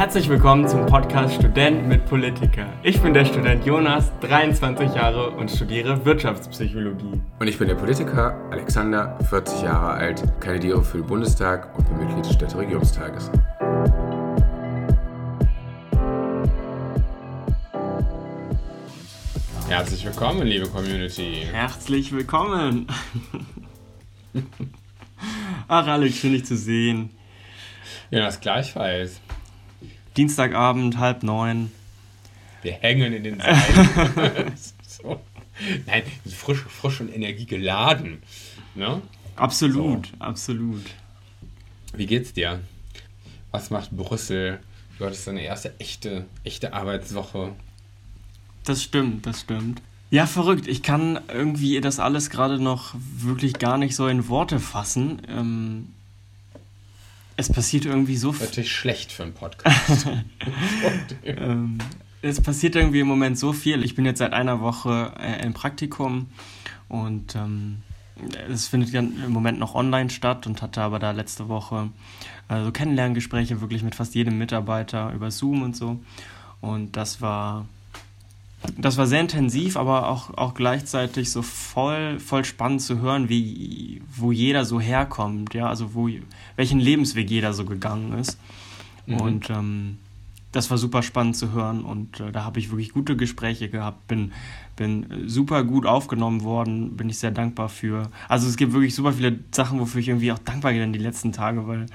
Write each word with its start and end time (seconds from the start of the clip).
Herzlich 0.00 0.30
willkommen 0.30 0.66
zum 0.66 0.86
Podcast 0.86 1.34
Student 1.34 1.86
mit 1.86 2.06
Politiker. 2.06 2.72
Ich 2.82 3.02
bin 3.02 3.12
der 3.12 3.26
Student 3.26 3.66
Jonas, 3.66 4.10
23 4.22 4.94
Jahre 4.94 5.28
und 5.32 5.50
studiere 5.50 6.02
Wirtschaftspsychologie. 6.06 7.20
Und 7.38 7.46
ich 7.46 7.58
bin 7.58 7.68
der 7.68 7.74
Politiker 7.74 8.34
Alexander, 8.50 9.18
40 9.28 9.60
Jahre 9.60 9.90
alt, 9.90 10.22
kandidiere 10.40 10.82
für 10.82 10.96
den 10.96 11.06
Bundestag 11.06 11.76
und 11.76 11.86
bin 11.86 11.98
Mitglied 11.98 12.24
des 12.24 12.32
Städteregierungstages. 12.32 13.30
Herzlich 19.68 20.06
willkommen, 20.06 20.46
liebe 20.46 20.66
Community. 20.68 21.46
Herzlich 21.52 22.10
willkommen. 22.10 22.86
Ach, 25.68 25.86
Alex, 25.86 26.16
schön 26.16 26.32
dich 26.32 26.46
zu 26.46 26.56
sehen. 26.56 27.10
Ja, 28.10 28.20
das 28.20 28.40
gleichfalls. 28.40 29.20
Dienstagabend, 30.16 30.98
halb 30.98 31.22
neun. 31.22 31.70
Wir 32.62 32.72
hängen 32.72 33.12
in 33.12 33.24
den 33.24 33.38
Seilen. 33.38 34.52
so. 34.86 35.20
Nein, 35.86 36.02
frisch, 36.26 36.60
frisch 36.62 37.00
und 37.00 37.14
energiegeladen. 37.14 38.22
Ne? 38.74 39.02
Absolut, 39.36 40.06
so. 40.06 40.12
absolut. 40.18 40.84
Wie 41.92 42.06
geht's 42.06 42.32
dir? 42.32 42.60
Was 43.50 43.70
macht 43.70 43.90
Brüssel? 43.90 44.60
Du 44.98 45.06
hattest 45.06 45.26
deine 45.26 45.42
erste 45.42 45.78
echte, 45.78 46.26
echte 46.44 46.72
Arbeitswoche. 46.72 47.52
Das 48.64 48.82
stimmt, 48.82 49.26
das 49.26 49.40
stimmt. 49.40 49.80
Ja, 50.10 50.26
verrückt. 50.26 50.66
Ich 50.66 50.82
kann 50.82 51.20
irgendwie 51.32 51.80
das 51.80 52.00
alles 52.00 52.30
gerade 52.30 52.58
noch 52.58 52.94
wirklich 52.98 53.54
gar 53.54 53.78
nicht 53.78 53.94
so 53.94 54.08
in 54.08 54.28
Worte 54.28 54.58
fassen. 54.58 55.22
Ähm, 55.28 55.88
es 57.40 57.50
passiert 57.50 57.86
irgendwie 57.86 58.16
so 58.16 58.32
viel. 58.32 58.46
Natürlich 58.46 58.72
schlecht 58.72 59.12
für 59.12 59.22
einen 59.24 59.32
Podcast. 59.32 60.06
ähm, 61.24 61.78
es 62.22 62.40
passiert 62.40 62.76
irgendwie 62.76 63.00
im 63.00 63.06
Moment 63.06 63.38
so 63.38 63.52
viel. 63.52 63.82
Ich 63.82 63.94
bin 63.94 64.04
jetzt 64.04 64.18
seit 64.18 64.32
einer 64.32 64.60
Woche 64.60 65.12
äh, 65.18 65.44
im 65.44 65.54
Praktikum 65.54 66.28
und 66.88 67.34
ähm, 67.34 67.78
es 68.50 68.68
findet 68.68 68.90
ja 68.90 69.00
im 69.00 69.32
Moment 69.32 69.58
noch 69.58 69.74
online 69.74 70.10
statt 70.10 70.46
und 70.46 70.60
hatte 70.60 70.82
aber 70.82 70.98
da 70.98 71.12
letzte 71.12 71.48
Woche 71.48 71.88
also 72.48 72.72
Kennenlerngespräche 72.72 73.60
wirklich 73.60 73.82
mit 73.82 73.94
fast 73.94 74.14
jedem 74.14 74.36
Mitarbeiter 74.36 75.12
über 75.12 75.30
Zoom 75.30 75.62
und 75.62 75.76
so. 75.76 76.00
Und 76.60 76.96
das 76.96 77.22
war 77.22 77.66
das 78.76 78.98
war 78.98 79.06
sehr 79.06 79.20
intensiv, 79.20 79.76
aber 79.76 80.08
auch, 80.08 80.36
auch 80.36 80.54
gleichzeitig 80.54 81.30
so 81.30 81.42
voll, 81.42 82.18
voll 82.18 82.44
spannend 82.44 82.82
zu 82.82 83.00
hören, 83.00 83.28
wie, 83.28 84.02
wo 84.14 84.32
jeder 84.32 84.64
so 84.64 84.80
herkommt, 84.80 85.54
ja, 85.54 85.66
also 85.66 85.94
wo, 85.94 86.08
welchen 86.56 86.78
Lebensweg 86.78 87.30
jeder 87.30 87.52
so 87.52 87.64
gegangen 87.64 88.18
ist. 88.18 88.38
Mhm. 89.06 89.14
Und 89.16 89.50
ähm, 89.50 89.98
das 90.52 90.70
war 90.70 90.78
super 90.78 91.02
spannend 91.02 91.36
zu 91.36 91.52
hören 91.52 91.84
und 91.84 92.20
äh, 92.20 92.32
da 92.32 92.44
habe 92.44 92.58
ich 92.58 92.70
wirklich 92.70 92.92
gute 92.92 93.16
Gespräche 93.16 93.68
gehabt, 93.68 94.08
bin, 94.08 94.32
bin 94.76 95.06
super 95.26 95.62
gut 95.64 95.86
aufgenommen 95.86 96.42
worden, 96.42 96.96
bin 96.96 97.08
ich 97.08 97.18
sehr 97.18 97.30
dankbar 97.30 97.68
für. 97.68 98.10
Also 98.28 98.48
es 98.48 98.56
gibt 98.56 98.72
wirklich 98.72 98.94
super 98.94 99.12
viele 99.12 99.38
Sachen, 99.52 99.78
wofür 99.78 100.00
ich 100.00 100.08
irgendwie 100.08 100.32
auch 100.32 100.38
dankbar 100.38 100.72
bin 100.72 100.92
die 100.92 100.98
letzten 100.98 101.32
Tage, 101.32 101.66
weil 101.68 101.86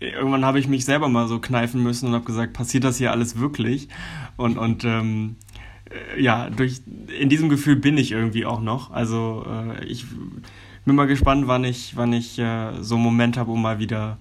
irgendwann 0.00 0.44
habe 0.44 0.60
ich 0.60 0.68
mich 0.68 0.84
selber 0.84 1.08
mal 1.08 1.28
so 1.28 1.40
kneifen 1.40 1.82
müssen 1.82 2.08
und 2.08 2.14
habe 2.14 2.24
gesagt, 2.24 2.52
passiert 2.52 2.84
das 2.84 2.98
hier 2.98 3.10
alles 3.10 3.38
wirklich? 3.38 3.88
Und, 4.36 4.58
und 4.58 4.84
ähm, 4.84 5.36
äh, 5.47 5.47
ja, 6.18 6.50
durch, 6.50 6.80
in 7.18 7.28
diesem 7.28 7.48
Gefühl 7.48 7.76
bin 7.76 7.96
ich 7.96 8.12
irgendwie 8.12 8.44
auch 8.44 8.60
noch. 8.60 8.90
Also 8.90 9.46
äh, 9.48 9.84
ich 9.84 10.06
bin 10.84 10.94
mal 10.94 11.06
gespannt, 11.06 11.46
wann 11.46 11.64
ich, 11.64 11.96
wann 11.96 12.12
ich 12.12 12.38
äh, 12.38 12.72
so 12.80 12.96
einen 12.96 13.04
Moment 13.04 13.36
habe, 13.36 13.50
um 13.50 13.62
mal 13.62 13.78
wieder, 13.78 14.18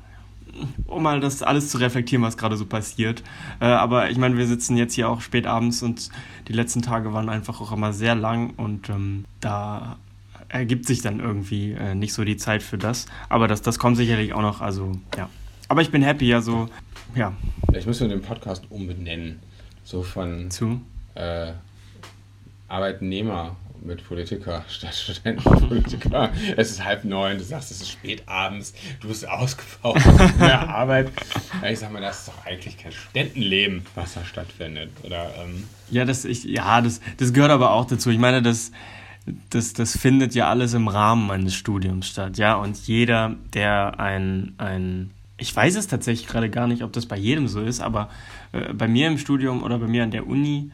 um 0.85 1.03
mal 1.03 1.19
das 1.19 1.43
alles 1.43 1.69
zu 1.69 1.77
reflektieren, 1.77 2.23
was 2.23 2.37
gerade 2.37 2.57
so 2.57 2.65
passiert. 2.65 3.23
Äh, 3.59 3.65
aber 3.65 4.09
ich 4.09 4.17
meine, 4.17 4.37
wir 4.37 4.47
sitzen 4.47 4.77
jetzt 4.77 4.93
hier 4.93 5.09
auch 5.09 5.21
spät 5.21 5.47
abends 5.47 5.83
und 5.83 6.09
die 6.47 6.53
letzten 6.53 6.81
Tage 6.81 7.13
waren 7.13 7.29
einfach 7.29 7.61
auch 7.61 7.71
immer 7.71 7.93
sehr 7.93 8.15
lang 8.15 8.53
und 8.57 8.89
ähm, 8.89 9.25
da 9.39 9.97
ergibt 10.49 10.85
sich 10.85 11.01
dann 11.01 11.19
irgendwie 11.19 11.71
äh, 11.71 11.95
nicht 11.95 12.13
so 12.13 12.23
die 12.23 12.37
Zeit 12.37 12.63
für 12.63 12.77
das. 12.77 13.07
Aber 13.29 13.47
das, 13.47 13.61
das 13.61 13.79
kommt 13.79 13.97
sicherlich 13.97 14.33
auch 14.33 14.41
noch, 14.41 14.61
also 14.61 14.93
ja. 15.17 15.29
Aber 15.69 15.81
ich 15.81 15.91
bin 15.91 16.01
happy, 16.01 16.33
also 16.33 16.69
ja. 17.15 17.33
Ich 17.77 17.85
muss 17.85 17.99
den 17.99 18.21
Podcast 18.21 18.65
umbenennen. 18.69 19.39
So 19.83 20.03
von 20.03 20.51
zu 20.51 20.81
äh, 21.17 21.53
Arbeitnehmer 22.67 23.55
mit 23.81 24.05
Politiker 24.07 24.63
statt 24.69 24.95
Studenten 24.95 25.49
mit 25.49 25.59
Politiker. 25.69 26.31
es 26.55 26.71
ist 26.71 26.83
halb 26.83 27.03
neun, 27.03 27.37
du 27.37 27.43
sagst, 27.43 27.71
es 27.71 27.81
ist 27.81 27.91
spät 27.91 28.23
abends, 28.27 28.73
du 29.01 29.07
bist 29.07 29.27
ausgebaut, 29.27 29.99
mehr 30.39 30.67
Arbeit. 30.69 31.11
Ich 31.69 31.79
sag 31.79 31.91
mal, 31.91 32.01
das 32.01 32.19
ist 32.19 32.27
doch 32.29 32.45
eigentlich 32.45 32.77
kein 32.77 32.91
Studentenleben, 32.91 33.85
was 33.95 34.13
da 34.13 34.23
stattfindet. 34.23 34.89
Oder, 35.03 35.31
ähm 35.39 35.63
ja, 35.89 36.05
das, 36.05 36.25
ich, 36.25 36.43
ja 36.43 36.81
das, 36.81 37.01
das 37.17 37.33
gehört 37.33 37.51
aber 37.51 37.71
auch 37.71 37.85
dazu. 37.85 38.09
Ich 38.09 38.19
meine, 38.19 38.41
das, 38.41 38.71
das, 39.49 39.73
das 39.73 39.97
findet 39.97 40.35
ja 40.35 40.49
alles 40.49 40.73
im 40.73 40.87
Rahmen 40.87 41.31
eines 41.31 41.55
Studiums 41.55 42.07
statt. 42.07 42.37
Ja, 42.37 42.55
und 42.55 42.77
jeder, 42.87 43.35
der 43.53 43.99
ein, 43.99 44.53
ein 44.57 45.11
ich 45.37 45.55
weiß 45.55 45.75
es 45.75 45.87
tatsächlich 45.87 46.27
gerade 46.27 46.49
gar 46.49 46.67
nicht, 46.67 46.83
ob 46.83 46.91
das 46.93 47.05
bei 47.05 47.17
jedem 47.17 47.47
so 47.47 47.61
ist, 47.61 47.79
aber 47.79 48.09
äh, 48.51 48.73
bei 48.73 48.87
mir 48.87 49.07
im 49.07 49.17
Studium 49.17 49.63
oder 49.63 49.77
bei 49.77 49.87
mir 49.87 50.03
an 50.03 50.11
der 50.11 50.27
Uni 50.27 50.71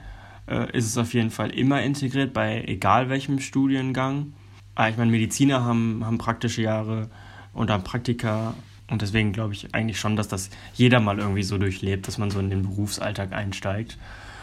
äh, 0.47 0.75
ist 0.75 0.85
es 0.85 0.97
auf 0.97 1.13
jeden 1.13 1.31
Fall 1.31 1.49
immer 1.51 1.81
integriert, 1.81 2.33
bei 2.33 2.63
egal 2.67 3.09
welchem 3.09 3.39
Studiengang. 3.39 4.33
Aber 4.75 4.85
ah, 4.85 4.89
ich 4.89 4.97
meine, 4.97 5.11
Mediziner 5.11 5.63
haben, 5.63 6.03
haben 6.05 6.17
praktische 6.17 6.61
Jahre 6.61 7.09
und 7.53 7.69
haben 7.69 7.83
Praktika 7.83 8.55
und 8.89 9.01
deswegen 9.01 9.31
glaube 9.33 9.53
ich 9.53 9.73
eigentlich 9.73 9.99
schon, 9.99 10.15
dass 10.15 10.27
das 10.27 10.49
jeder 10.73 10.99
mal 10.99 11.19
irgendwie 11.19 11.43
so 11.43 11.57
durchlebt, 11.57 12.07
dass 12.07 12.17
man 12.17 12.31
so 12.31 12.39
in 12.39 12.49
den 12.49 12.63
Berufsalltag 12.63 13.33
einsteigt. 13.33 13.97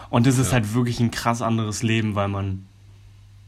Und 0.09 0.27
das 0.27 0.39
ist 0.39 0.53
halt 0.53 0.75
wirklich 0.75 1.01
ein 1.01 1.11
krass 1.11 1.43
anderes 1.43 1.83
Leben, 1.83 2.15
weil 2.15 2.29
man, 2.29 2.67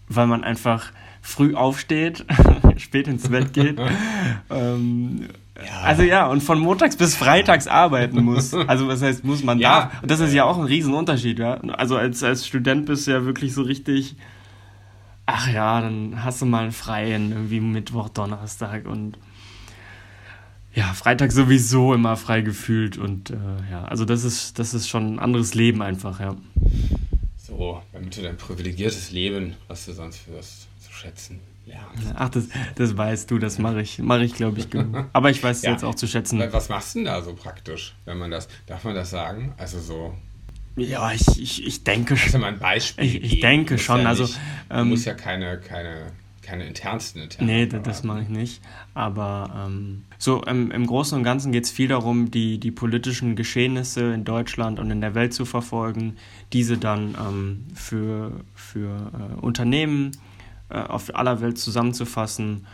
weil 0.08 0.26
man 0.26 0.44
einfach 0.44 0.92
früh 1.20 1.54
aufsteht, 1.54 2.24
spät 2.76 3.08
ins 3.08 3.28
Bett 3.28 3.52
geht 3.52 3.80
ähm, 4.50 5.28
ja. 5.64 5.80
Also 5.80 6.02
ja, 6.02 6.26
und 6.26 6.42
von 6.42 6.58
montags 6.58 6.96
bis 6.96 7.14
freitags 7.16 7.66
arbeiten 7.66 8.22
muss. 8.22 8.52
Also 8.72 8.88
was 8.88 9.02
heißt, 9.02 9.24
muss 9.24 9.42
man 9.42 9.58
ja. 9.58 9.82
darf. 9.82 10.02
Und 10.02 10.10
das 10.10 10.20
ist 10.20 10.32
ja 10.32 10.44
auch 10.44 10.58
ein 10.58 10.64
Riesenunterschied, 10.64 11.38
ja. 11.38 11.54
Also 11.54 11.96
als, 11.96 12.22
als 12.22 12.46
Student 12.46 12.86
bist 12.86 13.06
du 13.06 13.10
ja 13.10 13.24
wirklich 13.24 13.54
so 13.54 13.62
richtig, 13.62 14.16
ach 15.26 15.52
ja, 15.52 15.80
dann 15.80 16.24
hast 16.24 16.40
du 16.40 16.46
mal 16.46 16.62
einen 16.62 16.72
freien, 16.72 17.32
irgendwie 17.32 17.60
Mittwoch, 17.60 18.08
Donnerstag 18.08 18.86
und 18.86 19.18
ja, 20.74 20.92
Freitag 20.94 21.32
sowieso 21.32 21.92
immer 21.92 22.16
frei 22.16 22.40
gefühlt 22.40 22.96
und 22.96 23.30
äh, 23.30 23.36
ja, 23.70 23.84
also 23.84 24.04
das 24.04 24.24
ist, 24.24 24.58
das 24.58 24.72
ist 24.72 24.88
schon 24.88 25.14
ein 25.14 25.18
anderes 25.18 25.54
Leben 25.54 25.82
einfach, 25.82 26.18
ja. 26.20 26.34
So, 27.36 27.82
damit 27.92 28.16
du 28.16 28.22
dein 28.22 28.38
privilegiertes 28.38 29.10
Leben, 29.10 29.54
was 29.68 29.84
du 29.84 29.92
sonst 29.92 30.26
wirst, 30.28 30.68
zu 30.80 30.92
schätzen 30.92 31.40
ja. 31.66 31.90
Ach, 32.16 32.28
das, 32.28 32.48
das 32.74 32.96
weißt 32.96 33.30
du, 33.30 33.38
das 33.38 33.58
mache 33.58 33.80
ich, 33.80 33.98
mache 33.98 34.24
ich 34.24 34.34
glaube 34.34 34.58
ich 34.58 34.70
genug. 34.70 35.06
Aber 35.12 35.30
ich 35.30 35.42
weiß 35.42 35.58
es 35.58 35.62
ja. 35.62 35.70
jetzt 35.70 35.84
auch 35.84 35.94
zu 35.94 36.06
schätzen. 36.06 36.42
Was 36.50 36.68
machst 36.68 36.94
du 36.94 37.00
denn 37.00 37.06
da 37.06 37.22
so 37.22 37.34
praktisch, 37.34 37.94
wenn 38.04 38.18
man 38.18 38.30
das, 38.30 38.48
darf 38.66 38.84
man 38.84 38.94
das 38.94 39.10
sagen? 39.10 39.54
Also 39.58 39.78
so. 39.78 40.14
Ja, 40.76 41.12
ich, 41.12 41.26
ich, 41.38 41.66
ich 41.66 41.84
denke 41.84 42.16
schon. 42.16 42.26
Also 42.26 42.38
mal 42.38 42.48
ein 42.48 42.58
Beispiel. 42.58 43.04
Ich, 43.04 43.22
ich 43.22 43.40
denke 43.40 43.78
schon. 43.78 44.02
Ja 44.02 44.08
also, 44.08 44.24
nicht, 44.24 44.40
ähm, 44.70 44.78
du 44.78 44.84
musst 44.86 45.04
ja 45.04 45.14
keine, 45.14 45.58
keine, 45.58 46.06
keine 46.42 46.64
internsten 46.66 47.22
internen. 47.22 47.46
Nee, 47.46 47.66
das, 47.66 47.82
das 47.82 48.02
mache 48.02 48.22
ich 48.22 48.28
nicht. 48.28 48.62
Aber 48.94 49.66
ähm, 49.66 50.04
so 50.18 50.42
im, 50.42 50.70
im 50.70 50.86
Großen 50.86 51.16
und 51.16 51.24
Ganzen 51.24 51.52
geht 51.52 51.64
es 51.64 51.70
viel 51.70 51.88
darum, 51.88 52.30
die, 52.30 52.58
die 52.58 52.70
politischen 52.70 53.36
Geschehnisse 53.36 54.14
in 54.14 54.24
Deutschland 54.24 54.80
und 54.80 54.90
in 54.90 55.00
der 55.00 55.14
Welt 55.14 55.34
zu 55.34 55.44
verfolgen, 55.44 56.16
diese 56.52 56.78
dann 56.78 57.16
ähm, 57.20 57.64
für, 57.74 58.32
für 58.54 59.12
äh, 59.12 59.40
Unternehmen 59.40 60.12
auf 60.72 61.14
aller 61.14 61.40
Welt 61.40 61.58
zusammenzufassen, 61.58 62.66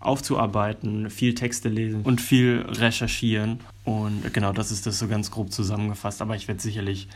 aufzuarbeiten, 0.00 1.10
viel 1.10 1.34
Texte 1.34 1.68
lesen 1.68 2.02
und 2.02 2.20
viel 2.20 2.64
recherchieren. 2.68 3.60
Und 3.84 4.32
genau, 4.32 4.52
das 4.52 4.70
ist 4.70 4.86
das 4.86 4.98
so 4.98 5.08
ganz 5.08 5.30
grob 5.30 5.52
zusammengefasst. 5.52 6.22
Aber 6.22 6.34
ich 6.34 6.48
werde 6.48 6.60
sicherlich, 6.60 7.08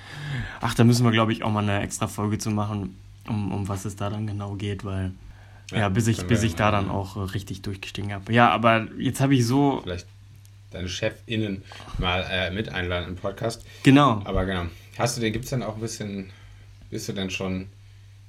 ach, 0.60 0.74
da 0.74 0.84
müssen 0.84 1.04
wir, 1.04 1.12
glaube 1.12 1.32
ich, 1.32 1.42
auch 1.42 1.50
mal 1.50 1.62
eine 1.62 1.80
extra 1.80 2.06
Folge 2.06 2.38
zu 2.38 2.50
machen, 2.50 2.96
um, 3.26 3.52
um 3.52 3.68
was 3.68 3.84
es 3.84 3.96
da 3.96 4.10
dann 4.10 4.26
genau 4.26 4.54
geht, 4.54 4.84
weil 4.84 5.12
ja, 5.70 5.78
ja 5.78 5.88
bis 5.88 6.06
ich, 6.06 6.26
bis 6.26 6.42
ich 6.42 6.56
da 6.56 6.70
dann 6.70 6.90
auch 6.90 7.32
richtig 7.32 7.62
durchgestiegen 7.62 8.12
habe. 8.12 8.32
Ja, 8.32 8.50
aber 8.50 8.86
jetzt 8.98 9.20
habe 9.20 9.34
ich 9.34 9.46
so. 9.46 9.80
Vielleicht 9.82 10.06
deine 10.70 10.88
ChefInnen 10.88 11.62
mal 11.98 12.26
äh, 12.30 12.50
mit 12.50 12.68
einladen 12.68 13.08
im 13.08 13.16
Podcast. 13.16 13.64
Genau. 13.82 14.20
Aber 14.24 14.44
genau. 14.44 14.66
Hast 14.98 15.16
du 15.16 15.20
den, 15.20 15.32
gibt 15.32 15.44
es 15.44 15.50
dann 15.50 15.62
auch 15.62 15.76
ein 15.76 15.80
bisschen, 15.80 16.30
bist 16.90 17.08
du 17.08 17.12
denn 17.12 17.30
schon 17.30 17.68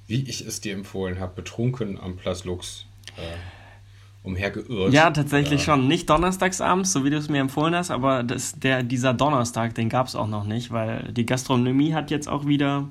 wie 0.06 0.22
ich 0.28 0.46
es 0.46 0.60
dir 0.60 0.74
empfohlen 0.74 1.20
habe, 1.20 1.34
betrunken 1.34 1.98
am 2.00 2.16
Place 2.16 2.44
Lux 2.44 2.86
äh, 3.16 4.26
umhergeirrt. 4.26 4.92
Ja, 4.92 5.10
tatsächlich 5.10 5.62
äh, 5.62 5.64
schon. 5.64 5.88
Nicht 5.88 6.08
donnerstagsabends, 6.10 6.92
so 6.92 7.04
wie 7.04 7.10
du 7.10 7.16
es 7.16 7.28
mir 7.28 7.40
empfohlen 7.40 7.74
hast, 7.74 7.90
aber 7.90 8.22
das, 8.22 8.58
der, 8.58 8.82
dieser 8.82 9.14
Donnerstag, 9.14 9.74
den 9.74 9.88
gab 9.88 10.06
es 10.06 10.14
auch 10.14 10.28
noch 10.28 10.44
nicht, 10.44 10.70
weil 10.70 11.12
die 11.12 11.26
Gastronomie 11.26 11.94
hat 11.94 12.10
jetzt 12.10 12.28
auch 12.28 12.46
wieder 12.46 12.88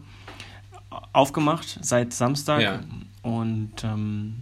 aufgemacht 1.13 1.79
seit 1.81 2.13
Samstag. 2.13 2.61
Ja. 2.61 2.79
Und 3.21 3.83
ähm, 3.83 4.35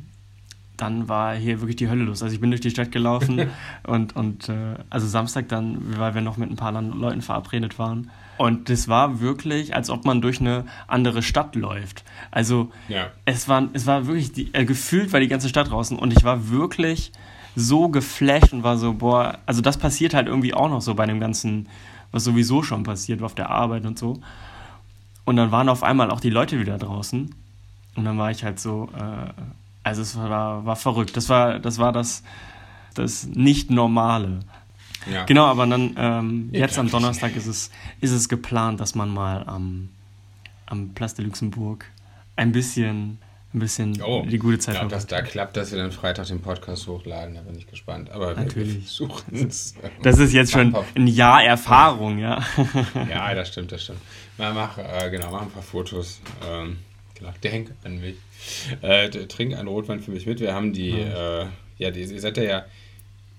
dann 0.78 1.08
war 1.08 1.36
hier 1.36 1.62
wirklich 1.62 1.78
die 1.78 1.90
Hölle 1.90 2.04
los. 2.04 2.22
Also 2.24 2.34
ich 2.34 2.42
bin 2.42 2.50
durch 2.52 2.62
die 2.62 2.72
Stadt 2.72 2.92
gelaufen 2.92 3.50
und, 3.88 4.16
und 4.16 4.50
äh, 4.50 4.76
also 4.90 5.08
Samstag 5.08 5.48
dann, 5.48 5.98
weil 5.98 6.16
wir 6.16 6.22
noch 6.22 6.38
mit 6.38 6.50
ein 6.50 6.56
paar 6.56 6.72
Leuten 6.82 7.22
verabredet 7.22 7.80
waren. 7.80 8.10
Und 8.38 8.70
das 8.70 8.88
war 8.88 9.20
wirklich, 9.20 9.76
als 9.76 9.90
ob 9.90 10.06
man 10.06 10.22
durch 10.22 10.40
eine 10.40 10.66
andere 10.88 11.22
Stadt 11.22 11.56
läuft. 11.56 12.04
Also 12.32 12.72
ja. 12.88 13.12
es, 13.26 13.48
war, 13.48 13.70
es 13.74 13.86
war 13.86 14.08
wirklich, 14.08 14.34
die, 14.34 14.54
äh, 14.54 14.66
gefühlt 14.66 15.14
war 15.14 15.20
die 15.20 15.28
ganze 15.28 15.50
Stadt 15.50 15.70
draußen 15.70 15.98
und 15.98 16.12
ich 16.12 16.24
war 16.24 16.50
wirklich 16.50 17.12
so 17.56 17.90
geflasht 17.90 18.54
und 18.54 18.64
war 18.64 18.78
so, 18.78 18.94
boah, 18.94 19.38
also 19.46 19.62
das 19.62 19.78
passiert 19.78 20.14
halt 20.14 20.28
irgendwie 20.28 20.54
auch 20.54 20.70
noch 20.70 20.82
so 20.82 20.96
bei 20.96 21.06
dem 21.06 21.20
ganzen, 21.20 21.68
was 22.12 22.24
sowieso 22.24 22.64
schon 22.64 22.84
passiert 22.84 23.22
auf 23.22 23.36
der 23.36 23.50
Arbeit 23.50 23.86
und 23.86 24.00
so. 24.00 24.20
Und 25.26 25.36
dann 25.36 25.52
waren 25.52 25.70
auf 25.70 25.84
einmal 25.84 26.10
auch 26.10 26.20
die 26.20 26.30
Leute 26.30 26.60
wieder 26.60 26.78
draußen. 26.78 27.34
Und 27.96 28.06
dann 28.06 28.18
war 28.18 28.32
ich 28.32 28.44
halt 28.44 28.60
so, 28.60 28.90
äh, 28.98 29.32
also 29.84 30.02
es 30.02 30.18
war, 30.18 30.66
war 30.66 30.76
verrückt. 30.76 31.16
Das 31.16 31.30
war 31.30 31.60
das, 31.60 31.78
war 31.78 31.92
das, 31.92 32.24
das 32.96 33.26
Nicht-Normale. 33.26 34.40
Ja. 35.12 35.26
Genau, 35.26 35.46
aber 35.46 35.66
dann 35.68 35.96
ähm, 35.98 36.50
jetzt 36.52 36.78
am 36.78 36.90
Donnerstag 36.90 37.36
ist 37.36 37.48
es, 37.48 37.72
ist 38.02 38.12
es 38.12 38.30
geplant, 38.30 38.80
dass 38.80 38.96
man 38.96 39.10
mal 39.10 39.44
am, 39.48 39.90
am 40.66 40.94
Place 40.94 41.16
de 41.16 41.26
Luxembourg 41.26 41.86
ein 42.36 42.52
bisschen, 42.52 43.20
ein 43.54 43.60
bisschen 43.60 44.02
oh, 44.02 44.26
die 44.28 44.40
gute 44.40 44.60
Zeit 44.60 44.82
hat. 44.82 44.92
dass 44.92 45.06
da 45.08 45.22
klappt, 45.22 45.58
dass 45.58 45.72
wir 45.72 45.80
dann 45.80 45.92
Freitag 45.92 46.28
den 46.28 46.42
Podcast 46.42 46.88
hochladen, 46.88 47.36
da 47.36 47.42
bin 47.42 47.58
ich 47.58 47.68
gespannt. 47.68 48.10
Aber 48.12 48.34
Natürlich. 48.34 48.90
suchen 48.90 49.48
es. 49.48 49.76
Das 50.02 50.20
ist 50.20 50.34
jetzt 50.34 50.52
schon 50.52 50.76
ein 50.96 51.08
Jahr 51.08 51.44
Erfahrung, 51.44 52.18
ja. 52.18 52.44
ja, 53.10 53.34
das 53.34 53.50
stimmt, 53.50 53.72
das 53.72 53.84
stimmt. 53.84 54.00
Mal 54.38 54.54
mach, 54.54 54.78
äh, 54.78 55.10
genau, 55.12 55.32
mach 55.32 55.44
ein 55.44 55.52
paar 55.52 55.64
Fotos. 55.64 56.22
Ähm, 56.50 56.78
genau, 57.16 57.32
denk 57.44 57.72
an 57.84 58.00
mich. 58.00 58.16
Äh, 58.82 59.10
trink 59.10 59.56
einen 59.56 59.68
Rotwein 59.68 60.02
für 60.02 60.12
mich 60.12 60.26
mit. 60.26 60.40
Wir 60.40 60.54
haben 60.54 60.74
die, 60.74 60.92
äh, 60.92 61.46
ja, 61.78 61.92
die, 61.92 62.02
ihr 62.02 62.22
seid 62.22 62.38
ja 62.38 62.66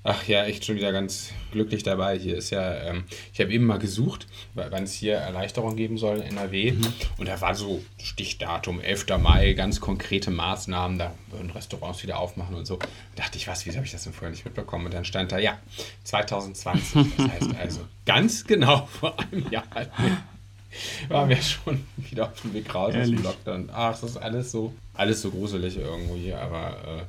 Ach 0.06 0.28
ja, 0.28 0.44
echt 0.44 0.66
schon 0.66 0.76
wieder 0.76 0.92
ganz 0.92 1.30
glücklich 1.50 1.82
dabei. 1.82 2.18
Hier 2.18 2.36
ist 2.36 2.50
ja, 2.50 2.74
ähm, 2.74 3.04
ich 3.32 3.40
habe 3.40 3.50
eben 3.50 3.64
mal 3.64 3.78
gesucht, 3.78 4.26
wann 4.52 4.82
es 4.82 4.92
hier 4.92 5.14
Erleichterung 5.14 5.76
geben 5.76 5.96
soll 5.96 6.18
in 6.18 6.36
NRW. 6.36 6.72
Mhm. 6.72 6.92
Und 7.16 7.26
da 7.26 7.40
war 7.40 7.54
so 7.54 7.82
Stichdatum, 7.96 8.80
11. 8.80 9.06
Mai, 9.18 9.54
ganz 9.54 9.80
konkrete 9.80 10.30
Maßnahmen, 10.30 10.98
da 10.98 11.14
würden 11.30 11.50
Restaurants 11.50 12.02
wieder 12.02 12.18
aufmachen 12.18 12.54
und 12.54 12.66
so. 12.66 12.76
Da 12.76 12.86
dachte 13.16 13.38
ich, 13.38 13.48
was, 13.48 13.64
wieso 13.64 13.76
habe 13.76 13.86
ich 13.86 13.92
das 13.92 14.04
denn 14.04 14.12
vorher 14.12 14.30
nicht 14.30 14.44
mitbekommen? 14.44 14.84
Und 14.84 14.92
dann 14.92 15.06
stand 15.06 15.32
da, 15.32 15.38
ja, 15.38 15.58
2020. 16.04 17.14
Das 17.16 17.28
heißt 17.32 17.56
also 17.58 17.80
ganz 18.04 18.44
genau 18.44 18.86
vor 19.00 19.18
einem 19.18 19.50
Jahr 19.50 19.64
waren 21.08 21.28
wir 21.30 21.40
schon 21.40 21.82
wieder 21.96 22.24
auf 22.26 22.42
dem 22.42 22.52
Weg 22.52 22.74
raus 22.74 22.92
Ehrlich? 22.94 23.16
aus 23.16 23.22
dem 23.22 23.24
Lockdown. 23.24 23.70
Ach, 23.72 23.98
das 23.98 24.10
ist 24.10 24.16
alles 24.18 24.50
so, 24.50 24.74
alles 24.92 25.22
so 25.22 25.30
gruselig 25.30 25.78
irgendwie, 25.78 26.34
aber 26.34 26.76
äh, 26.86 27.04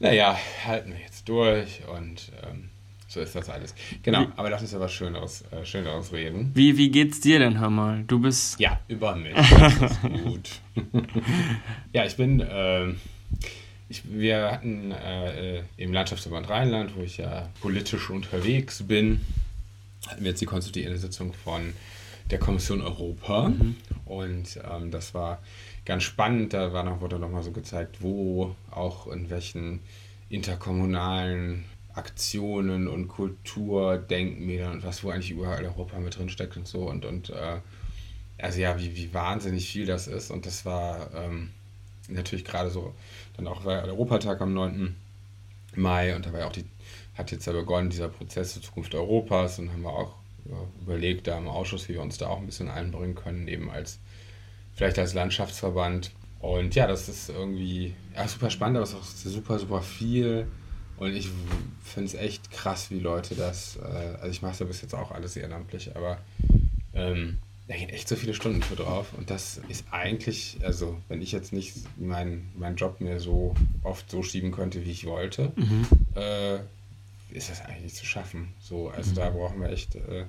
naja, 0.00 0.38
halten 0.64 0.92
wir 0.92 1.00
jetzt 1.00 1.13
durch 1.24 1.80
und 1.88 2.32
ähm, 2.42 2.70
so 3.08 3.20
ist 3.20 3.34
das 3.34 3.48
alles. 3.48 3.74
Genau, 4.02 4.26
aber 4.36 4.50
lass 4.50 4.62
uns 4.62 4.74
aber 4.74 4.88
Schöneres, 4.88 5.44
äh, 5.52 5.64
Schöneres 5.64 6.12
reden. 6.12 6.50
Wie, 6.54 6.76
wie 6.76 6.90
geht's 6.90 7.20
dir 7.20 7.38
denn, 7.38 7.60
hör 7.60 7.70
mal? 7.70 8.02
Du 8.06 8.18
bist. 8.18 8.58
Ja, 8.58 8.80
über 8.88 9.14
mich. 9.14 9.34
Das 9.34 9.92
ist 9.92 10.02
gut. 10.02 10.50
ja, 11.92 12.04
ich 12.04 12.16
bin. 12.16 12.40
Äh, 12.40 12.94
ich, 13.88 14.02
wir 14.04 14.50
hatten 14.50 14.90
äh, 14.90 15.62
im 15.76 15.92
Landschaftsverband 15.92 16.48
Rheinland, 16.48 16.96
wo 16.96 17.02
ich 17.02 17.18
ja 17.18 17.48
politisch 17.60 18.10
unterwegs 18.10 18.82
bin, 18.82 19.20
hatten 20.08 20.24
wir 20.24 20.30
jetzt 20.30 20.40
die 20.40 20.46
konstituierende 20.46 20.98
Sitzung 20.98 21.32
von 21.32 21.74
der 22.30 22.38
Kommission 22.38 22.80
Europa. 22.80 23.50
Mhm. 23.50 23.76
Und 24.06 24.58
ähm, 24.68 24.90
das 24.90 25.14
war 25.14 25.40
ganz 25.84 26.02
spannend. 26.02 26.52
Da 26.52 26.72
war 26.72 26.82
noch, 26.82 27.00
wurde 27.00 27.18
nochmal 27.18 27.42
so 27.42 27.52
gezeigt, 27.52 27.98
wo 28.00 28.56
auch 28.70 29.06
in 29.06 29.30
welchen 29.30 29.80
interkommunalen 30.28 31.64
Aktionen 31.94 32.88
und 32.88 33.08
Kulturdenkmälern 33.08 34.72
und 34.72 34.84
was, 34.84 35.04
wo 35.04 35.10
eigentlich 35.10 35.30
überall 35.30 35.64
Europa 35.64 35.98
mit 35.98 36.18
drin 36.18 36.28
steckt 36.28 36.56
und 36.56 36.66
so. 36.66 36.88
Und, 36.88 37.04
und 37.04 37.30
äh, 37.30 37.60
also 38.38 38.60
ja, 38.60 38.78
wie, 38.78 38.96
wie 38.96 39.14
wahnsinnig 39.14 39.68
viel 39.68 39.86
das 39.86 40.06
ist. 40.06 40.30
Und 40.30 40.46
das 40.46 40.64
war 40.64 41.12
ähm, 41.14 41.50
natürlich 42.08 42.44
gerade 42.44 42.70
so, 42.70 42.94
dann 43.36 43.46
auch 43.46 43.64
war 43.64 43.84
Europatag 43.84 44.40
am 44.40 44.54
9. 44.54 44.96
Mai 45.76 46.14
und 46.14 46.26
da 46.26 46.32
war 46.32 46.40
ja 46.40 46.46
auch 46.46 46.52
die, 46.52 46.64
hat 47.14 47.30
jetzt 47.32 47.46
ja 47.46 47.52
begonnen, 47.52 47.90
dieser 47.90 48.08
Prozess 48.08 48.54
zur 48.54 48.62
Zukunft 48.62 48.94
Europas 48.94 49.58
und 49.58 49.72
haben 49.72 49.82
wir 49.82 49.92
auch 49.92 50.14
überlegt 50.82 51.26
da 51.26 51.38
im 51.38 51.48
Ausschuss, 51.48 51.88
wie 51.88 51.94
wir 51.94 52.02
uns 52.02 52.18
da 52.18 52.28
auch 52.28 52.38
ein 52.38 52.46
bisschen 52.46 52.68
einbringen 52.68 53.14
können, 53.14 53.48
eben 53.48 53.70
als 53.70 53.98
vielleicht 54.74 54.98
als 54.98 55.14
Landschaftsverband. 55.14 56.12
Und 56.44 56.74
ja, 56.74 56.86
das 56.86 57.08
ist 57.08 57.30
irgendwie 57.30 57.94
ja, 58.14 58.28
super 58.28 58.50
spannend, 58.50 58.76
aber 58.76 58.84
es 58.84 58.90
ist 58.90 58.96
auch 58.96 59.30
super, 59.30 59.58
super 59.58 59.80
viel. 59.80 60.46
Und 60.98 61.16
ich 61.16 61.30
finde 61.82 62.08
es 62.08 62.14
echt 62.14 62.50
krass, 62.50 62.90
wie 62.90 62.98
Leute 62.98 63.34
das, 63.34 63.76
äh, 63.76 64.16
also 64.16 64.28
ich 64.28 64.42
mache 64.42 64.52
es 64.52 64.58
ja 64.58 64.66
bis 64.66 64.82
jetzt 64.82 64.94
auch 64.94 65.10
alles 65.10 65.36
ehrenamtlich, 65.36 65.96
aber 65.96 66.18
ähm, 66.92 67.38
da 67.66 67.74
gehen 67.74 67.88
echt 67.88 68.08
so 68.08 68.14
viele 68.14 68.34
Stunden 68.34 68.62
für 68.62 68.76
drauf. 68.76 69.06
Und 69.16 69.30
das 69.30 69.58
ist 69.70 69.86
eigentlich, 69.90 70.58
also 70.62 70.98
wenn 71.08 71.22
ich 71.22 71.32
jetzt 71.32 71.54
nicht 71.54 71.76
meinen 71.98 72.52
mein 72.58 72.76
Job 72.76 73.00
mir 73.00 73.20
so 73.20 73.54
oft 73.82 74.10
so 74.10 74.22
schieben 74.22 74.52
könnte, 74.52 74.84
wie 74.84 74.90
ich 74.90 75.06
wollte, 75.06 75.50
mhm. 75.56 75.86
äh, 76.14 76.56
ist 77.30 77.48
das 77.48 77.62
eigentlich 77.62 77.84
nicht 77.84 77.96
zu 77.96 78.04
schaffen. 78.04 78.52
So, 78.60 78.90
also 78.90 79.12
mhm. 79.12 79.14
da 79.14 79.30
brauchen 79.30 79.62
wir 79.62 79.70
echt 79.70 79.94
äh, 79.94 80.26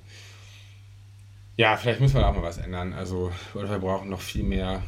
ja, 1.57 1.75
vielleicht 1.75 2.00
muss 2.00 2.13
man 2.13 2.23
auch 2.23 2.35
mal 2.35 2.44
was 2.44 2.57
ändern. 2.57 2.94
Also, 2.94 3.33
oder 3.53 3.69
wir 3.69 3.79
brauchen 3.79 4.09
noch 4.09 4.21
viel 4.21 4.44
mehr, 4.44 4.81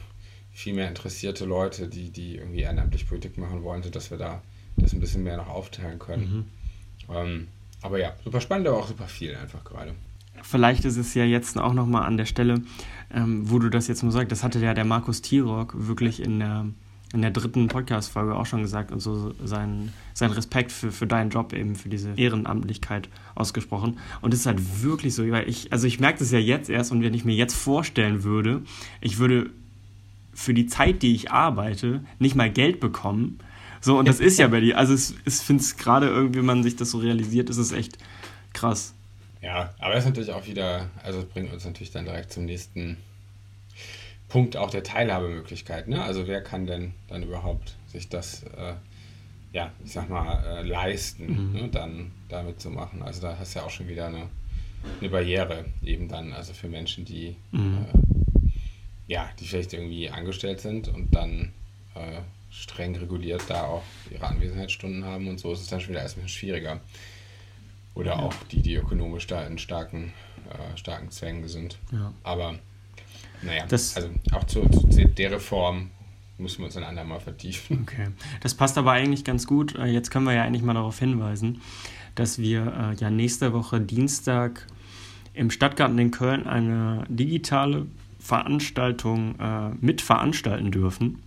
viel 0.57 0.73
mehr 0.73 0.87
interessierte 0.87 1.45
Leute, 1.45 1.87
die, 1.87 2.09
die 2.09 2.37
irgendwie 2.37 2.61
ehrenamtlich 2.61 3.07
Politik 3.07 3.37
machen 3.37 3.61
wollen, 3.61 3.83
dass 3.91 4.09
wir 4.09 4.17
da 4.17 4.41
das 4.75 4.91
ein 4.91 4.99
bisschen 4.99 5.21
mehr 5.21 5.37
noch 5.37 5.49
aufteilen 5.49 5.99
können. 5.99 6.47
Mhm. 7.07 7.15
Ähm, 7.15 7.47
aber 7.83 7.99
ja, 7.99 8.15
super 8.23 8.41
spannend, 8.41 8.67
aber 8.67 8.79
auch 8.79 8.87
super 8.87 9.05
viel 9.05 9.35
einfach 9.35 9.63
gerade. 9.63 9.93
Vielleicht 10.41 10.83
ist 10.83 10.97
es 10.97 11.13
ja 11.13 11.25
jetzt 11.25 11.59
auch 11.59 11.73
nochmal 11.73 12.07
an 12.07 12.17
der 12.17 12.25
Stelle, 12.25 12.63
ähm, 13.13 13.47
wo 13.51 13.59
du 13.59 13.69
das 13.69 13.87
jetzt 13.87 14.01
mal 14.01 14.09
sagst, 14.11 14.31
das 14.31 14.43
hatte 14.43 14.57
ja 14.57 14.73
der 14.73 14.83
Markus 14.83 15.21
Tirock 15.21 15.73
wirklich 15.75 16.23
in 16.23 16.39
der 16.39 16.65
in 17.13 17.21
der 17.21 17.31
dritten 17.31 17.67
Podcast-Folge 17.69 18.35
auch 18.35 18.45
schon 18.45 18.63
gesagt 18.63 18.91
und 18.91 18.99
so 18.99 19.33
seinen, 19.41 19.93
seinen 20.13 20.33
Respekt 20.33 20.73
für, 20.73 20.91
für 20.91 21.07
deinen 21.07 21.29
Job 21.29 21.53
eben, 21.53 21.75
für 21.77 21.87
diese 21.87 22.11
Ehrenamtlichkeit 22.17 23.07
ausgesprochen. 23.33 23.97
Und 24.19 24.33
es 24.33 24.41
ist 24.41 24.45
halt 24.45 24.83
wirklich 24.83 25.15
so, 25.15 25.25
weil 25.31 25.47
ich, 25.47 25.71
also 25.71 25.87
ich 25.87 26.01
merke 26.01 26.19
das 26.19 26.31
ja 26.31 26.39
jetzt 26.39 26.69
erst 26.69 26.91
und 26.91 27.03
wenn 27.03 27.13
ich 27.13 27.23
mir 27.23 27.33
jetzt 27.33 27.55
vorstellen 27.55 28.23
würde, 28.23 28.61
ich 28.99 29.19
würde 29.19 29.51
für 30.37 30.53
die 30.53 30.67
Zeit, 30.67 31.01
die 31.01 31.15
ich 31.15 31.31
arbeite, 31.31 32.01
nicht 32.19 32.35
mal 32.35 32.51
Geld 32.51 32.79
bekommen. 32.79 33.39
So, 33.81 33.97
und 33.97 34.07
das 34.07 34.19
ist 34.19 34.37
ja 34.37 34.47
bei 34.47 34.59
dir. 34.59 34.77
Also, 34.77 34.93
ich 34.93 35.33
finde 35.33 35.63
es 35.63 35.77
gerade 35.77 36.07
irgendwie, 36.07 36.39
wenn 36.39 36.45
man 36.45 36.61
sich 36.61 36.75
das 36.75 36.91
so 36.91 36.99
realisiert, 36.99 37.49
ist 37.49 37.57
es 37.57 37.71
echt 37.71 37.97
krass. 38.53 38.93
Ja, 39.41 39.73
aber 39.79 39.95
es 39.95 40.03
ist 40.03 40.09
natürlich 40.09 40.31
auch 40.31 40.45
wieder, 40.45 40.91
also 41.03 41.19
es 41.19 41.25
bringt 41.25 41.51
uns 41.51 41.65
natürlich 41.65 41.89
dann 41.89 42.05
direkt 42.05 42.31
zum 42.31 42.45
nächsten 42.45 42.97
Punkt 44.29 44.57
auch 44.57 44.69
der 44.69 44.83
Teilhabemöglichkeit. 44.83 45.87
Ne? 45.87 46.03
Also 46.03 46.27
wer 46.27 46.41
kann 46.41 46.67
denn 46.67 46.93
dann 47.07 47.23
überhaupt 47.23 47.75
sich 47.87 48.07
das, 48.07 48.43
äh, 48.43 48.73
ja, 49.53 49.71
ich 49.83 49.93
sag 49.93 50.07
mal, 50.07 50.43
äh, 50.45 50.61
leisten, 50.61 51.49
mhm. 51.49 51.53
ne? 51.53 51.67
dann 51.69 52.11
damit 52.29 52.61
zu 52.61 52.69
machen. 52.69 53.01
Also 53.01 53.21
da 53.21 53.37
hast 53.39 53.55
du 53.55 53.59
ja 53.59 53.65
auch 53.65 53.71
schon 53.71 53.87
wieder 53.87 54.07
eine, 54.07 54.27
eine 54.99 55.09
Barriere 55.09 55.65
eben 55.81 56.07
dann, 56.07 56.31
also 56.31 56.53
für 56.53 56.67
Menschen, 56.67 57.05
die 57.05 57.35
mhm. 57.51 57.85
äh, 57.91 58.06
ja, 59.07 59.29
die 59.39 59.47
vielleicht 59.47 59.73
irgendwie 59.73 60.09
angestellt 60.09 60.59
sind 60.59 60.87
und 60.87 61.13
dann 61.15 61.53
äh, 61.95 62.21
streng 62.49 62.95
reguliert 62.95 63.43
da 63.47 63.63
auch 63.63 63.83
ihre 64.11 64.27
Anwesenheitsstunden 64.27 65.05
haben 65.05 65.27
und 65.27 65.39
so 65.39 65.53
ist 65.53 65.61
es 65.61 65.67
dann 65.67 65.79
schon 65.79 65.89
wieder 65.89 66.01
erst 66.01 66.17
ein 66.17 66.23
bisschen 66.23 66.39
schwieriger. 66.39 66.81
Oder 67.95 68.11
ja. 68.11 68.19
auch 68.19 68.33
die, 68.51 68.61
die 68.61 68.75
ökonomisch 68.75 69.25
da 69.27 69.45
in 69.45 69.57
starken, 69.57 70.13
äh, 70.49 70.77
starken 70.77 71.09
Zwängen 71.09 71.47
sind. 71.47 71.77
Ja. 71.91 72.13
Aber 72.23 72.55
naja, 73.41 73.65
das, 73.67 73.95
also 73.95 74.09
auch 74.33 74.43
zu, 74.43 74.67
zu 74.69 75.07
der 75.07 75.31
Reform 75.31 75.91
müssen 76.37 76.59
wir 76.59 76.65
uns 76.65 76.77
ein 76.77 76.83
andermal 76.83 77.19
vertiefen. 77.19 77.81
Okay. 77.81 78.09
Das 78.41 78.53
passt 78.53 78.77
aber 78.77 78.91
eigentlich 78.91 79.23
ganz 79.23 79.47
gut. 79.47 79.75
Äh, 79.75 79.85
jetzt 79.85 80.11
können 80.11 80.25
wir 80.25 80.33
ja 80.33 80.43
eigentlich 80.43 80.61
mal 80.61 80.73
darauf 80.73 80.99
hinweisen, 80.99 81.61
dass 82.15 82.37
wir 82.39 82.93
äh, 82.95 83.01
ja 83.01 83.09
nächste 83.09 83.53
Woche 83.53 83.81
Dienstag 83.81 84.67
im 85.33 85.51
Stadtgarten 85.51 85.97
in 85.97 86.11
Köln 86.11 86.47
eine 86.47 87.03
digitale 87.09 87.87
Veranstaltung 88.27 89.39
äh, 89.39 89.69
mit 89.79 90.01
veranstalten 90.01 90.69
dürfen. 90.69 91.23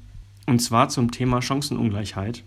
Und 0.47 0.59
zwar 0.59 0.91
zum 0.91 1.11
Thema 1.11 1.41
Chancenungleichheit. 1.41 2.45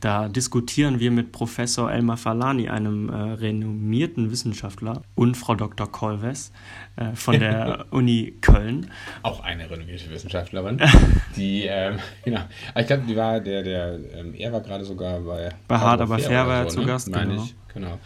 Da 0.00 0.28
diskutieren 0.28 1.00
wir 1.00 1.10
mit 1.10 1.32
Professor 1.32 1.92
Elmar 1.92 2.16
Falani, 2.16 2.70
einem 2.70 3.10
äh, 3.10 3.14
renommierten 3.14 4.30
Wissenschaftler, 4.30 5.02
und 5.14 5.36
Frau 5.36 5.54
Dr. 5.54 5.92
Kolves 5.92 6.50
äh, 6.96 7.12
von 7.12 7.38
der 7.38 7.84
Uni 7.90 8.32
Köln. 8.40 8.90
Auch 9.22 9.40
eine 9.40 9.68
renommierte 9.70 10.08
Wissenschaftlerin. 10.08 10.80
die, 11.36 11.64
ähm, 11.66 11.98
genau. 12.24 12.40
Ich 12.76 12.86
glaube, 12.86 13.02
die 13.06 13.16
war 13.16 13.40
der, 13.40 13.62
der, 13.62 13.98
ähm, 14.14 14.32
er 14.34 14.50
war 14.50 14.62
gerade 14.62 14.86
sogar 14.86 15.20
bei, 15.20 15.50
bei 15.68 15.78
Hard 15.78 16.00
aber 16.00 16.18
fair 16.18 16.46
war 16.46 16.60
er 16.60 16.68
zu 16.68 16.80
ne? 16.80 16.86
Gast, 16.86 17.12
genau. 17.12 17.44
Ich, 17.44 17.54
genau. 17.74 17.98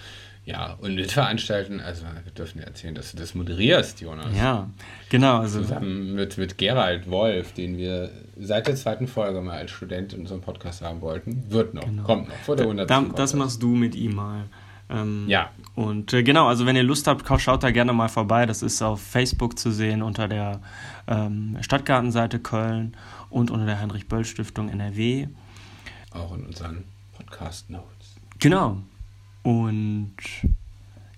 Ja, 0.46 0.76
und 0.80 0.94
mitveranstalten, 0.94 1.80
also 1.80 2.04
wir 2.22 2.32
dürfen 2.32 2.58
ja 2.58 2.64
erzählen, 2.66 2.94
dass 2.94 3.12
du 3.12 3.16
das 3.16 3.34
moderierst, 3.34 4.00
Jonas. 4.02 4.36
Ja, 4.36 4.68
genau. 5.08 5.38
Also 5.38 5.62
Zusammen 5.62 6.14
mit, 6.14 6.36
mit 6.36 6.58
Gerald 6.58 7.10
Wolf, 7.10 7.52
den 7.52 7.78
wir 7.78 8.10
seit 8.38 8.66
der 8.66 8.76
zweiten 8.76 9.06
Folge 9.06 9.40
mal 9.40 9.56
als 9.56 9.70
Student 9.70 10.12
in 10.12 10.20
unserem 10.20 10.42
Podcast 10.42 10.82
haben 10.82 11.00
wollten. 11.00 11.50
Wird 11.50 11.72
noch, 11.72 11.84
Genau. 11.84 12.02
kommt 12.02 12.28
noch, 12.28 12.36
vor 12.36 12.56
der 12.56 12.66
100. 12.66 12.90
da, 12.90 13.00
das 13.16 13.32
machst 13.32 13.62
du 13.62 13.68
mit 13.68 13.94
ihm 13.94 14.16
mal. 14.16 14.44
Ähm, 14.90 15.24
Ja. 15.28 15.50
Und 15.76 16.12
äh, 16.12 16.22
genau, 16.22 16.46
also 16.46 16.66
wenn 16.66 16.76
ihr 16.76 16.82
Lust 16.82 17.06
habt, 17.06 17.24
schaut 17.40 17.62
da 17.62 17.70
gerne 17.70 17.94
mal 17.94 18.08
vorbei. 18.08 18.44
Das 18.44 18.62
ist 18.62 18.82
auf 18.82 19.00
Facebook 19.00 19.58
zu 19.58 19.70
sehen 19.70 20.02
unter 20.02 20.28
der 20.28 20.60
ähm, 21.06 21.56
Stadtgartenseite 21.62 22.38
Köln 22.38 22.94
und 23.30 23.50
unter 23.50 23.64
der 23.64 23.80
Heinrich-Böll-Stiftung 23.80 24.68
NRW. 24.68 25.28
Auch 26.10 26.34
in 26.34 26.44
unseren 26.44 26.84
Podcast-Notes. 27.16 28.16
Genau. 28.40 28.82
Und 29.44 30.16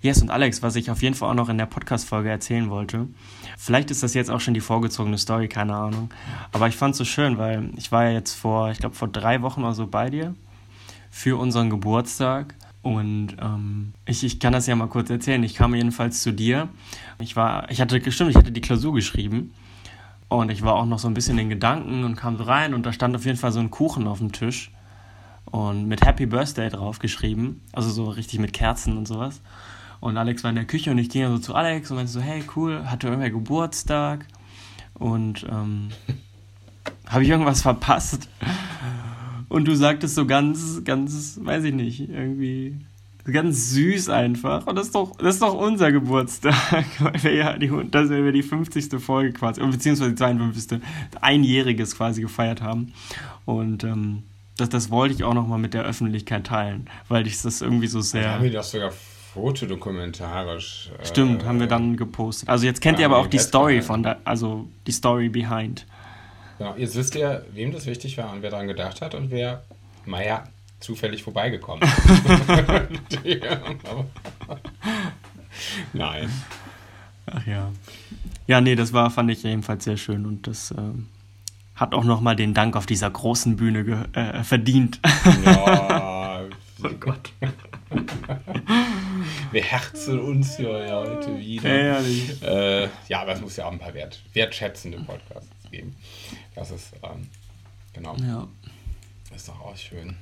yes, 0.01 0.21
und 0.21 0.29
Alex, 0.29 0.61
was 0.61 0.75
ich 0.75 0.91
auf 0.91 1.01
jeden 1.01 1.15
Fall 1.15 1.31
auch 1.31 1.33
noch 1.33 1.49
in 1.49 1.57
der 1.57 1.65
Podcast-Folge 1.65 2.29
erzählen 2.29 2.69
wollte, 2.69 3.07
vielleicht 3.57 3.89
ist 3.89 4.03
das 4.03 4.13
jetzt 4.13 4.29
auch 4.29 4.41
schon 4.41 4.53
die 4.53 4.59
vorgezogene 4.59 5.17
Story, 5.17 5.47
keine 5.47 5.75
Ahnung. 5.75 6.09
Aber 6.51 6.67
ich 6.67 6.75
fand 6.75 6.91
es 6.91 6.97
so 6.97 7.05
schön, 7.05 7.37
weil 7.37 7.71
ich 7.77 7.91
war 7.91 8.03
ja 8.03 8.11
jetzt 8.11 8.33
vor, 8.33 8.69
ich 8.69 8.79
glaube, 8.79 8.95
vor 8.95 9.07
drei 9.07 9.41
Wochen 9.41 9.61
oder 9.61 9.73
so 9.73 9.87
bei 9.87 10.09
dir 10.09 10.35
für 11.09 11.39
unseren 11.39 11.69
Geburtstag. 11.69 12.53
Und 12.81 13.37
ähm, 13.41 13.93
ich, 14.05 14.23
ich 14.25 14.39
kann 14.41 14.51
das 14.51 14.67
ja 14.67 14.75
mal 14.75 14.87
kurz 14.87 15.09
erzählen. 15.09 15.41
Ich 15.43 15.55
kam 15.55 15.73
jedenfalls 15.73 16.21
zu 16.21 16.33
dir. 16.33 16.67
Ich 17.19 17.37
war, 17.37 17.71
ich 17.71 17.79
hatte 17.79 17.99
gestimmt, 18.01 18.31
ich 18.31 18.35
hatte 18.35 18.51
die 18.51 18.61
Klausur 18.61 18.93
geschrieben. 18.93 19.53
Und 20.27 20.51
ich 20.51 20.63
war 20.63 20.75
auch 20.75 20.85
noch 20.85 20.99
so 20.99 21.07
ein 21.07 21.13
bisschen 21.13 21.39
in 21.39 21.47
Gedanken 21.47 22.03
und 22.03 22.17
kam 22.17 22.37
so 22.37 22.43
rein 22.43 22.73
und 22.73 22.85
da 22.85 22.91
stand 22.91 23.15
auf 23.15 23.23
jeden 23.23 23.37
Fall 23.37 23.53
so 23.53 23.61
ein 23.61 23.71
Kuchen 23.71 24.05
auf 24.05 24.17
dem 24.17 24.33
Tisch 24.33 24.71
und 25.51 25.87
mit 25.87 26.05
Happy 26.05 26.25
Birthday 26.25 26.69
drauf 26.69 26.99
geschrieben, 26.99 27.61
also 27.73 27.89
so 27.89 28.09
richtig 28.09 28.39
mit 28.39 28.53
Kerzen 28.53 28.97
und 28.97 29.07
sowas. 29.07 29.41
Und 29.99 30.17
Alex 30.17 30.43
war 30.43 30.49
in 30.49 30.55
der 30.55 30.65
Küche 30.65 30.91
und 30.91 30.97
ich 30.97 31.09
ging 31.09 31.27
so 31.27 31.39
zu 31.39 31.55
Alex 31.55 31.89
und 31.89 31.97
meinte 31.97 32.11
so, 32.11 32.21
hey 32.21 32.43
cool, 32.55 32.85
hatte 32.85 33.07
irgendwer 33.07 33.31
Geburtstag 33.31 34.25
und 34.93 35.45
ähm, 35.49 35.89
habe 37.07 37.23
ich 37.23 37.29
irgendwas 37.29 37.61
verpasst? 37.61 38.29
Und 39.49 39.65
du 39.65 39.75
sagtest 39.75 40.15
so 40.15 40.25
ganz, 40.25 40.83
ganz, 40.83 41.39
weiß 41.41 41.63
ich 41.63 41.73
nicht, 41.73 42.09
irgendwie 42.09 42.75
ganz 43.31 43.71
süß 43.71 44.09
einfach. 44.09 44.67
Und 44.67 44.75
das 44.75 44.87
ist 44.87 44.95
doch, 44.95 45.15
das 45.17 45.35
ist 45.35 45.41
doch 45.41 45.53
unser 45.53 45.91
Geburtstag, 45.91 46.85
weil 46.99 47.23
wir 47.23 47.33
ja 47.33 47.57
die, 47.57 47.71
dass 47.89 48.09
wir 48.09 48.31
die 48.31 48.43
50. 48.43 49.01
Folge 49.01 49.33
quasi, 49.33 49.61
beziehungsweise 49.61 50.11
die 50.11 50.15
52. 50.15 50.81
einjähriges 51.21 51.95
quasi 51.95 52.21
gefeiert 52.21 52.61
haben. 52.61 52.93
Und 53.45 53.83
ähm, 53.83 54.23
das, 54.57 54.69
das 54.69 54.89
wollte 54.89 55.13
ich 55.15 55.23
auch 55.23 55.33
nochmal 55.33 55.59
mit 55.59 55.73
der 55.73 55.83
Öffentlichkeit 55.83 56.45
teilen, 56.47 56.89
weil 57.07 57.25
ich 57.27 57.41
das 57.41 57.61
irgendwie 57.61 57.87
so 57.87 57.99
Da 57.99 58.03
sehr. 58.03 58.31
haben 58.33 58.43
wir 58.43 58.51
doch 58.51 58.63
sogar 58.63 58.91
fotodokumentarisch. 59.33 60.89
äh, 61.01 61.05
Stimmt, 61.05 61.45
haben 61.45 61.59
wir 61.59 61.67
dann 61.67 61.95
gepostet. 61.97 62.49
Also 62.49 62.65
jetzt 62.65 62.81
kennt 62.81 62.97
Ja, 62.97 63.03
ihr 63.03 63.05
aber 63.07 63.17
haben 63.17 63.25
auch 63.25 63.29
die 63.29 63.39
Story 63.39 63.81
von 63.81 64.03
da, 64.03 64.17
also 64.25 64.67
die 64.87 64.91
Story 64.91 65.29
behind. 65.29 65.85
Genau, 66.57 66.75
jetzt 66.75 66.95
wisst 66.95 67.15
ihr, 67.15 67.45
wem 67.53 67.71
das 67.71 67.85
wichtig 67.85 68.17
war 68.17 68.31
und 68.33 68.41
wer 68.41 68.49
daran 68.49 68.67
gedacht 68.67 69.01
hat 69.01 69.13
und 69.13 69.29
wer, 69.29 69.63
naja, 70.07 70.43
zufällig 70.79 71.23
vorbeigekommen 71.23 71.83
ist. 71.87 73.19
Ja, 73.23 73.59
Nein. 75.93 76.29
Ach 77.25 77.45
ja. 77.45 77.71
Ja, 78.47 78.61
nee, 78.61 78.75
das 78.75 78.93
war, 78.93 79.09
fand 79.11 79.29
ich 79.31 79.43
jedenfalls 79.43 79.83
sehr 79.83 79.97
schön 79.97 80.25
und 80.25 80.47
das 80.47 80.71
ähm, 80.77 81.07
hat 81.77 81.93
auch 81.93 82.03
nochmal 82.03 82.35
den 82.35 82.53
Dank 82.53 82.75
auf 82.75 82.85
dieser 82.85 83.09
großen 83.09 83.55
Bühne 83.55 83.85
ge 83.85 83.97
äh, 84.13 84.43
verdient. 84.43 84.99
Ja, 85.45 86.43
Oh 86.83 86.89
Gott. 86.99 87.31
wir 89.51 89.63
herzen 89.63 90.19
uns 90.19 90.57
hier 90.57 90.67
heute 90.91 91.39
wieder. 91.39 91.69
Ehrlich. 91.69 92.41
Äh, 92.43 92.87
ja, 93.07 93.21
aber 93.21 93.33
es 93.33 93.41
muss 93.41 93.55
ja 93.55 93.65
auch 93.65 93.71
ein 93.71 93.79
paar 93.79 93.93
wert, 93.95 94.21
wertschätzende 94.33 94.99
Podcasts 94.99 95.49
geben. 95.71 95.95
Das 96.53 96.69
ist, 96.69 96.93
ähm, 97.01 97.27
genau, 97.93 98.15
Ja. 98.17 98.47
das 99.29 99.41
ist 99.41 99.49
doch 99.49 99.59
auch 99.59 99.75
schön. 99.75 100.15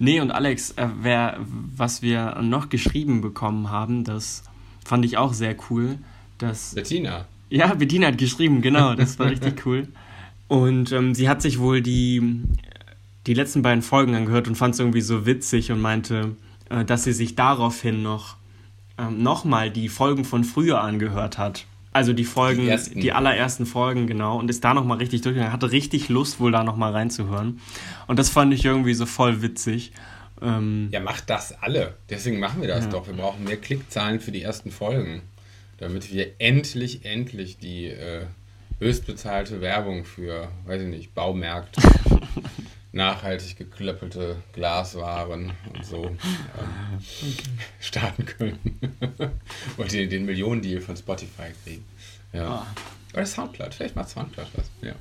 Nee, 0.00 0.20
und 0.20 0.32
Alex, 0.32 0.72
äh, 0.72 0.88
wer, 1.00 1.38
was 1.46 2.02
wir 2.02 2.40
noch 2.42 2.68
geschrieben 2.68 3.20
bekommen 3.20 3.70
haben, 3.70 4.02
das 4.02 4.42
fand 4.84 5.04
ich 5.04 5.16
auch 5.16 5.32
sehr 5.32 5.54
cool. 5.70 5.98
Dass, 6.38 6.74
Bettina, 6.74 7.26
ja, 7.50 7.72
Bettina 7.74 8.08
hat 8.08 8.18
geschrieben, 8.18 8.60
genau, 8.62 8.94
das 8.94 9.18
war 9.20 9.26
richtig 9.30 9.64
cool. 9.66 9.86
Und 10.48 10.92
ähm, 10.92 11.14
sie 11.14 11.28
hat 11.28 11.42
sich 11.42 11.58
wohl 11.58 11.80
die, 11.80 12.42
die 13.26 13.34
letzten 13.34 13.62
beiden 13.62 13.82
Folgen 13.82 14.14
angehört 14.14 14.46
und 14.48 14.56
fand 14.56 14.74
es 14.74 14.80
irgendwie 14.80 15.00
so 15.00 15.26
witzig 15.26 15.72
und 15.72 15.80
meinte, 15.80 16.36
äh, 16.70 16.84
dass 16.84 17.04
sie 17.04 17.12
sich 17.12 17.34
daraufhin 17.34 18.02
noch 18.02 18.36
ähm, 18.98 19.22
nochmal 19.22 19.70
die 19.70 19.88
Folgen 19.88 20.24
von 20.24 20.44
früher 20.44 20.80
angehört 20.80 21.38
hat. 21.38 21.66
Also 21.92 22.12
die 22.12 22.24
Folgen, 22.24 22.60
Die 22.62 22.64
die, 22.66 22.70
ersten. 22.72 23.10
allerersten 23.12 23.66
Folgen, 23.66 24.06
genau, 24.08 24.38
und 24.38 24.50
ist 24.50 24.64
da 24.64 24.74
nochmal 24.74 24.98
richtig 24.98 25.20
durchgegangen, 25.22 25.52
hatte 25.52 25.70
richtig 25.70 26.08
Lust, 26.08 26.40
wohl 26.40 26.50
da 26.50 26.64
nochmal 26.64 26.90
reinzuhören. 26.92 27.60
Und 28.08 28.18
das 28.18 28.30
fand 28.30 28.52
ich 28.52 28.64
irgendwie 28.64 28.94
so 28.94 29.06
voll 29.06 29.42
witzig. 29.42 29.92
Ähm, 30.42 30.88
ja, 30.92 30.98
macht 30.98 31.30
das 31.30 31.52
alle. 31.62 31.94
Deswegen 32.10 32.40
machen 32.40 32.60
wir 32.60 32.68
das 32.68 32.84
Ja. 32.86 32.90
doch. 32.90 33.06
Wir 33.06 33.14
brauchen 33.14 33.44
mehr 33.44 33.56
Klickzahlen 33.56 34.18
für 34.18 34.32
die 34.32 34.42
ersten 34.42 34.72
Folgen. 34.72 35.22
Damit 35.78 36.12
wir 36.12 36.32
endlich, 36.38 37.04
endlich 37.04 37.58
die 37.58 37.86
äh, 37.86 38.26
höchstbezahlte 38.78 39.60
Werbung 39.60 40.04
für, 40.04 40.48
weiß 40.66 40.82
ich 40.82 40.88
nicht, 40.88 41.14
Baumärkte, 41.14 41.82
nachhaltig 42.92 43.56
geklöppelte 43.56 44.36
Glaswaren 44.52 45.52
und 45.72 45.84
so 45.84 46.06
ähm, 46.06 46.16
starten 47.80 48.24
können. 48.26 48.78
und 49.76 49.92
den, 49.92 50.10
den 50.10 50.24
Millionendeal 50.24 50.80
von 50.80 50.96
Spotify 50.96 51.52
kriegen. 51.64 51.84
Ja. 52.32 52.48
Ah. 52.48 52.66
Oder 53.14 53.26
Soundcloud, 53.26 53.74
vielleicht 53.74 53.96
macht 53.96 54.08
Soundcloud 54.08 54.48
was. 54.56 54.70
Ja. 54.82 54.94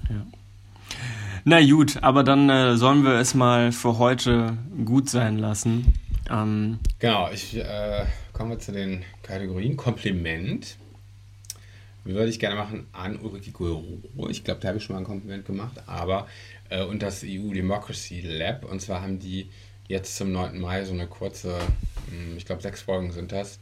Na 1.46 1.66
gut, 1.66 2.02
aber 2.02 2.24
dann 2.24 2.50
äh, 2.50 2.78
sollen 2.78 3.04
wir 3.04 3.16
es 3.16 3.34
mal 3.34 3.72
für 3.72 3.98
heute 3.98 4.58
gut 4.86 5.10
sein 5.10 5.40
lassen. 5.40 5.94
Ähm, 6.30 6.80
Genau, 7.00 7.30
ich 7.32 7.58
äh, 7.58 8.06
komme 8.32 8.60
zu 8.60 8.72
den 8.72 9.04
Kategorien. 9.24 9.76
Kompliment. 9.76 10.78
Würde 12.06 12.30
ich 12.30 12.40
gerne 12.40 12.56
machen 12.56 12.88
an 12.92 13.18
Ulrike 13.20 13.52
Guro. 13.52 14.02
Ich 14.30 14.44
glaube, 14.44 14.60
da 14.60 14.70
habe 14.70 14.78
ich 14.78 14.84
schon 14.84 14.96
mal 14.96 15.02
ein 15.02 15.06
Kompliment 15.06 15.46
gemacht. 15.46 15.82
Aber 15.88 16.28
äh, 16.70 16.84
und 16.84 17.02
das 17.02 17.24
EU 17.26 17.54
Democracy 17.54 18.22
Lab. 18.22 18.66
Und 18.66 18.82
zwar 18.82 19.02
haben 19.02 19.20
die 19.20 19.50
jetzt 19.88 20.16
zum 20.16 20.32
9. 20.32 20.60
Mai 20.60 20.84
so 20.84 20.94
eine 20.94 21.08
kurze, 21.08 21.58
mh, 22.12 22.38
ich 22.38 22.46
glaube, 22.46 22.62
sechs 22.62 22.82
Folgen 22.82 23.12
sind 23.12 23.32
das, 23.32 23.60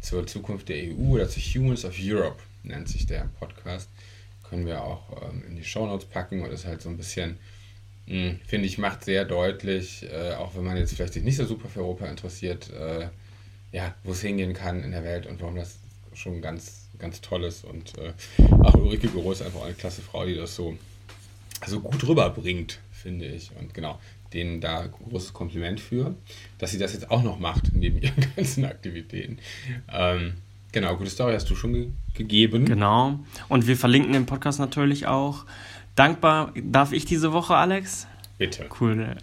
zur 0.00 0.26
Zukunft 0.26 0.68
der 0.68 0.76
EU 0.76 1.14
oder 1.14 1.28
zu 1.28 1.40
Humans 1.40 1.84
of 1.84 1.94
Europe 2.00 2.42
nennt 2.62 2.88
sich 2.88 3.06
der 3.06 3.28
Podcast. 3.38 3.88
Können 4.48 4.66
wir 4.66 4.82
auch 4.82 5.22
ähm, 5.22 5.42
in 5.48 5.56
die 5.56 5.64
Shownotes 5.64 6.06
packen 6.06 6.42
und 6.42 6.50
ist 6.50 6.66
halt 6.66 6.82
so 6.82 6.88
ein 6.88 6.96
bisschen 6.96 7.38
mh, 8.06 8.36
finde 8.46 8.66
ich, 8.66 8.78
macht 8.78 9.04
sehr 9.04 9.24
deutlich, 9.24 10.04
äh, 10.10 10.34
auch 10.34 10.54
wenn 10.56 10.64
man 10.64 10.76
jetzt 10.76 10.94
vielleicht 10.94 11.14
sich 11.14 11.24
nicht 11.24 11.36
so 11.36 11.44
super 11.44 11.68
für 11.68 11.80
Europa 11.80 12.06
interessiert, 12.06 12.70
äh, 12.70 13.08
ja, 13.72 13.94
wo 14.04 14.12
es 14.12 14.20
hingehen 14.20 14.54
kann 14.54 14.82
in 14.82 14.92
der 14.92 15.04
Welt 15.04 15.26
und 15.26 15.40
warum 15.40 15.56
das 15.56 15.78
schon 16.14 16.40
ganz, 16.40 16.88
ganz 16.98 17.20
toll 17.20 17.44
ist. 17.44 17.64
Und 17.64 17.96
äh, 17.98 18.12
auch 18.62 18.74
Ulrike 18.74 19.08
Goro 19.08 19.32
ist 19.32 19.42
einfach 19.42 19.62
eine 19.64 19.74
klasse 19.74 20.02
Frau, 20.02 20.24
die 20.26 20.34
das 20.34 20.54
so, 20.54 20.76
so 21.66 21.80
gut 21.80 22.06
rüberbringt, 22.06 22.80
finde 22.92 23.26
ich. 23.26 23.50
Und 23.58 23.74
genau, 23.74 23.98
denen 24.32 24.60
da 24.60 24.86
großes 24.86 25.32
Kompliment 25.32 25.80
für, 25.80 26.14
dass 26.58 26.72
sie 26.72 26.78
das 26.78 26.92
jetzt 26.92 27.10
auch 27.10 27.22
noch 27.22 27.38
macht, 27.38 27.72
neben 27.74 27.98
ihren 28.02 28.26
ganzen 28.36 28.64
Aktivitäten. 28.64 29.38
Ähm, 29.92 30.34
genau, 30.72 30.96
gute 30.96 31.10
Story 31.10 31.34
hast 31.34 31.48
du 31.50 31.56
schon 31.56 31.72
ge 31.72 31.88
gegeben. 32.14 32.64
genau. 32.64 33.18
Und 33.48 33.66
wir 33.66 33.76
verlinken 33.76 34.12
den 34.12 34.26
Podcast 34.26 34.60
natürlich 34.60 35.06
auch. 35.06 35.46
Dankbar 35.96 36.52
darf 36.54 36.92
ich 36.92 37.04
diese 37.04 37.32
Woche, 37.32 37.54
Alex? 37.54 38.06
Bitte. 38.38 38.66
Cool. 38.80 39.16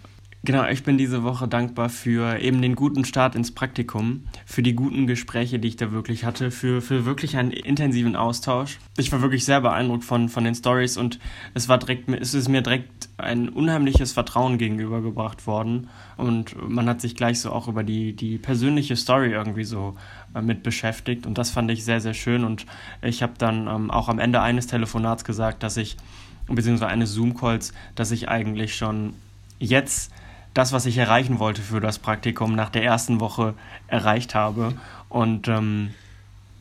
Genau, 0.44 0.66
ich 0.66 0.82
bin 0.82 0.98
diese 0.98 1.22
Woche 1.22 1.46
dankbar 1.46 1.88
für 1.88 2.40
eben 2.40 2.62
den 2.62 2.74
guten 2.74 3.04
Start 3.04 3.36
ins 3.36 3.54
Praktikum, 3.54 4.24
für 4.44 4.64
die 4.64 4.74
guten 4.74 5.06
Gespräche, 5.06 5.60
die 5.60 5.68
ich 5.68 5.76
da 5.76 5.92
wirklich 5.92 6.24
hatte, 6.24 6.50
für, 6.50 6.82
für 6.82 7.04
wirklich 7.04 7.36
einen 7.36 7.52
intensiven 7.52 8.16
Austausch. 8.16 8.80
Ich 8.96 9.12
war 9.12 9.22
wirklich 9.22 9.44
sehr 9.44 9.60
beeindruckt 9.60 10.02
von, 10.02 10.28
von 10.28 10.42
den 10.42 10.56
Stories 10.56 10.96
und 10.96 11.20
es 11.54 11.68
war 11.68 11.78
direkt, 11.78 12.08
es 12.08 12.34
ist 12.34 12.48
mir 12.48 12.60
direkt 12.60 13.08
ein 13.18 13.50
unheimliches 13.50 14.10
Vertrauen 14.10 14.58
gegenübergebracht 14.58 15.46
worden 15.46 15.88
und 16.16 16.56
man 16.68 16.88
hat 16.88 17.00
sich 17.00 17.14
gleich 17.14 17.38
so 17.38 17.52
auch 17.52 17.68
über 17.68 17.84
die, 17.84 18.12
die 18.12 18.38
persönliche 18.38 18.96
Story 18.96 19.30
irgendwie 19.30 19.62
so 19.62 19.94
äh, 20.34 20.42
mit 20.42 20.64
beschäftigt 20.64 21.24
und 21.24 21.38
das 21.38 21.50
fand 21.50 21.70
ich 21.70 21.84
sehr, 21.84 22.00
sehr 22.00 22.14
schön 22.14 22.42
und 22.42 22.66
ich 23.00 23.22
habe 23.22 23.34
dann 23.38 23.68
ähm, 23.68 23.92
auch 23.92 24.08
am 24.08 24.18
Ende 24.18 24.40
eines 24.40 24.66
Telefonats 24.66 25.24
gesagt, 25.24 25.62
dass 25.62 25.76
ich, 25.76 25.96
beziehungsweise 26.48 26.90
eines 26.90 27.12
Zoom-Calls, 27.12 27.72
dass 27.94 28.10
ich 28.10 28.28
eigentlich 28.28 28.74
schon 28.74 29.14
jetzt 29.60 30.10
das, 30.54 30.72
was 30.72 30.86
ich 30.86 30.98
erreichen 30.98 31.38
wollte 31.38 31.62
für 31.62 31.80
das 31.80 31.98
Praktikum 31.98 32.54
nach 32.54 32.70
der 32.70 32.84
ersten 32.84 33.20
Woche 33.20 33.54
erreicht 33.88 34.34
habe. 34.34 34.74
Und 35.08 35.48
ähm, 35.48 35.90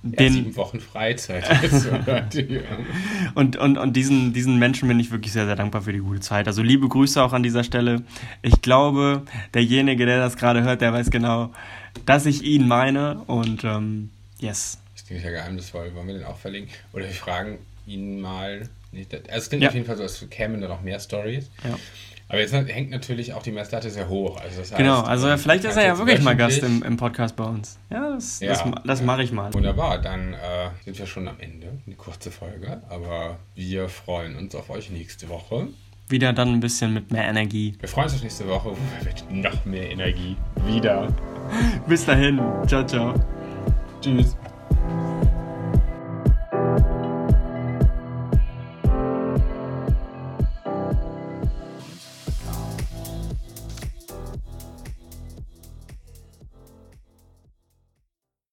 den, 0.03 0.33
ja, 0.33 0.33
sieben 0.33 0.55
Wochen 0.55 0.79
Freizeit. 0.79 1.43
und 3.35 3.55
und, 3.57 3.77
und 3.77 3.93
diesen, 3.93 4.33
diesen 4.33 4.57
Menschen 4.57 4.87
bin 4.87 4.99
ich 4.99 5.11
wirklich 5.11 5.31
sehr, 5.31 5.45
sehr 5.45 5.55
dankbar 5.55 5.83
für 5.83 5.93
die 5.93 5.99
gute 5.99 6.21
Zeit. 6.21 6.47
Also 6.47 6.63
liebe 6.63 6.87
Grüße 6.87 7.21
auch 7.21 7.33
an 7.33 7.43
dieser 7.43 7.63
Stelle. 7.63 8.01
Ich 8.41 8.61
glaube, 8.61 9.23
derjenige, 9.53 10.07
der 10.07 10.19
das 10.19 10.37
gerade 10.37 10.63
hört, 10.63 10.81
der 10.81 10.91
weiß 10.91 11.11
genau, 11.11 11.51
dass 12.05 12.25
ich 12.25 12.43
ihn 12.43 12.67
meine. 12.67 13.21
Und 13.27 13.63
ähm, 13.63 14.09
yes. 14.39 14.79
Das 14.95 15.05
klingt 15.05 15.23
ja 15.23 15.29
geheimnisvoll. 15.29 15.93
Wollen 15.93 16.07
wir 16.07 16.15
den 16.15 16.23
auch 16.23 16.37
verlinken? 16.37 16.73
Oder 16.93 17.05
wir 17.05 17.13
fragen 17.13 17.59
ihn 17.85 18.21
mal. 18.21 18.69
Also 18.91 19.21
es 19.29 19.49
klingt 19.49 19.63
ja. 19.63 19.69
auf 19.69 19.75
jeden 19.75 19.85
Fall 19.85 19.97
so, 19.97 20.03
als 20.03 20.25
kämen 20.31 20.61
da 20.61 20.67
noch 20.67 20.81
mehr 20.81 20.99
Stories. 20.99 21.49
Ja. 21.63 21.77
Aber 22.31 22.39
jetzt 22.39 22.53
hängt 22.53 22.91
natürlich 22.91 23.33
auch 23.33 23.43
die 23.43 23.51
Messlatte 23.51 23.89
sehr 23.89 24.07
hoch. 24.07 24.39
Also 24.39 24.61
das 24.61 24.69
genau, 24.69 24.99
heißt, 24.99 25.01
genau, 25.01 25.27
also 25.27 25.37
vielleicht 25.37 25.65
ist 25.65 25.75
er 25.75 25.85
ja 25.85 25.97
wirklich 25.97 26.21
mal 26.21 26.37
Gast 26.37 26.63
im, 26.63 26.81
im 26.81 26.95
Podcast 26.95 27.35
bei 27.35 27.43
uns. 27.43 27.77
Ja, 27.89 28.11
das, 28.11 28.39
ja, 28.39 28.53
das, 28.53 28.63
das 28.85 29.01
mache 29.01 29.21
ich 29.21 29.33
mal. 29.33 29.53
Wunderbar, 29.53 29.97
dann 29.97 30.31
äh, 30.31 30.69
sind 30.85 30.97
wir 30.97 31.07
schon 31.07 31.27
am 31.27 31.41
Ende. 31.41 31.67
Eine 31.85 31.95
kurze 31.97 32.31
Folge, 32.31 32.81
aber 32.87 33.37
wir 33.53 33.89
freuen 33.89 34.37
uns 34.37 34.55
auf 34.55 34.69
euch 34.69 34.89
nächste 34.91 35.27
Woche. 35.27 35.67
Wieder 36.07 36.31
dann 36.31 36.53
ein 36.53 36.61
bisschen 36.61 36.93
mit 36.93 37.11
mehr 37.11 37.25
Energie. 37.25 37.75
Wir 37.77 37.89
freuen 37.89 38.05
uns 38.05 38.15
auf 38.15 38.23
nächste 38.23 38.47
Woche 38.47 38.77
mit 39.03 39.29
noch 39.29 39.65
mehr 39.65 39.91
Energie. 39.91 40.37
Wieder. 40.65 41.09
Bis 41.87 42.05
dahin. 42.05 42.39
Ciao, 42.65 42.85
ciao. 42.85 43.13
Tschüss. 43.99 44.37